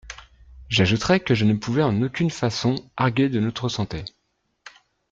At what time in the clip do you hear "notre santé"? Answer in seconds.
3.39-4.03